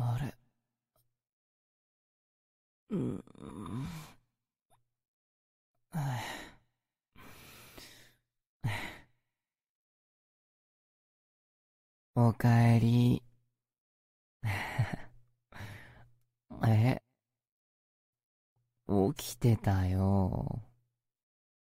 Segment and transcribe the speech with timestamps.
[0.00, 0.34] あれ
[2.90, 3.22] うん。
[12.14, 13.22] おかえり。
[16.66, 17.00] え？
[19.14, 20.62] 起きてたよ。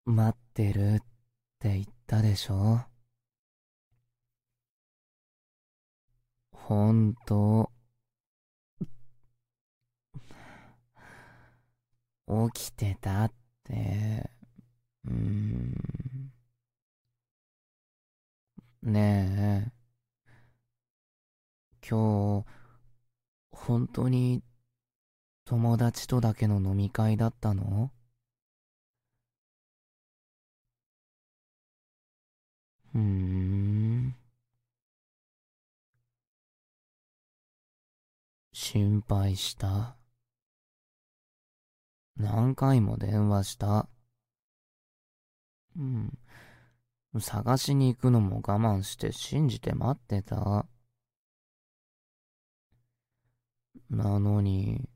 [0.06, 1.00] 待ってるっ
[1.60, 2.80] て言ったでしょ？
[6.52, 7.14] ほん
[12.52, 13.32] 起きてたっ
[13.64, 14.30] て、
[15.04, 16.32] うーん。
[18.82, 19.72] ねえ。
[21.88, 22.46] 今日、
[23.50, 24.42] 本当に
[25.46, 27.90] 友達とだけの飲み会だったの？
[32.92, 34.14] ふーん。
[38.52, 39.97] 心配した？
[42.18, 43.88] 何回も電話した。
[45.76, 46.18] うん。
[47.20, 50.66] 探しに行くのも我慢して信じて待ってた。
[53.90, 54.88] なのに、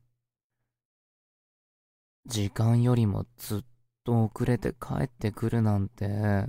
[2.27, 3.65] 時間よりもずっ
[4.05, 6.47] と遅れて帰ってくるなんて、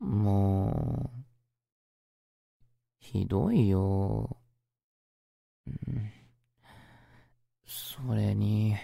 [0.00, 1.24] もう、
[3.00, 4.36] ひどいよ。
[5.66, 6.27] うん
[7.68, 8.74] それに、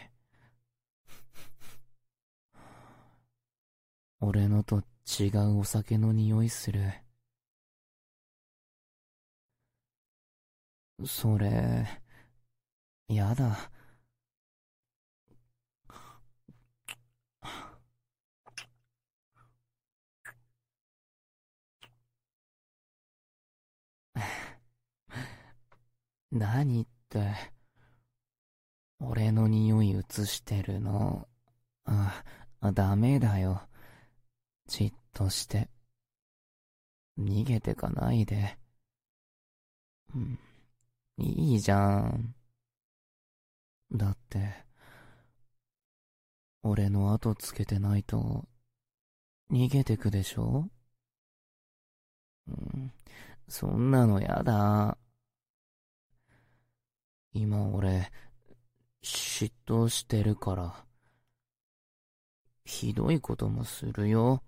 [4.21, 4.83] 俺のと
[5.21, 6.81] 違うお酒の匂いする。
[11.07, 11.87] それ、
[13.09, 13.71] やだ。
[26.31, 27.54] 何って、
[29.01, 31.29] 俺の匂い移してるの。
[31.85, 32.25] あ、
[32.73, 33.69] ダメだよ。
[34.67, 35.69] じっとして。
[37.19, 38.59] 逃げてかないで。
[40.15, 40.39] うん。
[41.19, 42.35] いいじゃん。
[43.93, 44.65] だって、
[46.63, 48.49] 俺の後つけてないと、
[49.51, 50.69] 逃げてくでしょ？
[52.49, 52.93] うん、
[53.49, 54.99] そんなのやだ。
[57.33, 58.11] 今俺、
[59.37, 60.87] 嫉妬してるから、
[62.65, 64.45] ひどいこともするよ。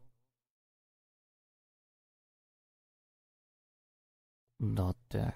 [4.61, 5.35] だって、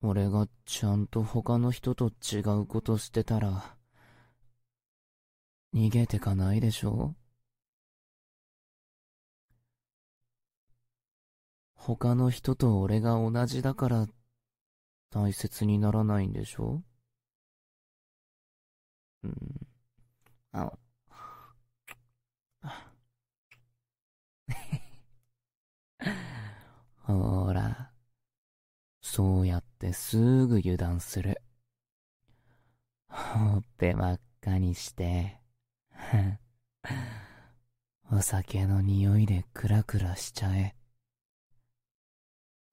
[0.00, 3.76] 俺がちゃんと他の人と違うことしてたら、
[5.74, 7.14] 逃げてかないでしょ？
[11.74, 14.08] 他の人と俺が同じだから
[15.16, 16.80] 大切にならないんでしょ？
[19.22, 19.36] うん。
[20.52, 20.72] あ、
[27.06, 27.90] ほーら、
[29.00, 31.40] そうやってすぐ油断する。
[33.08, 35.40] ほっぺ真っ赤にして、
[38.10, 40.74] お酒の匂いでクラクラしちゃえ。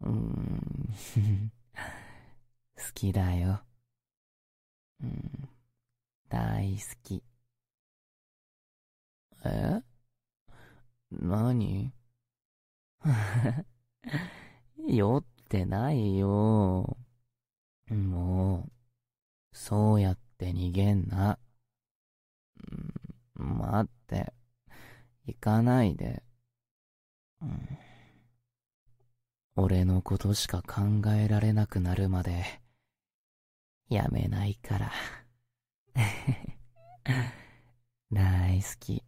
[0.02, 1.52] うーん、
[2.86, 3.62] 好きだよ。
[5.02, 5.50] うん、
[6.30, 7.24] 大好き。
[9.46, 9.82] え？
[11.12, 11.94] 何？
[14.88, 16.98] 酔ってないよ。
[17.90, 18.72] もう、
[19.58, 21.40] そうやって逃げんな。
[23.36, 24.34] 待って、
[25.26, 26.24] 行かないで。
[29.56, 32.63] 俺のことしか考えられなくなるまで、
[33.94, 34.92] やめないから。
[38.12, 39.04] 大好き。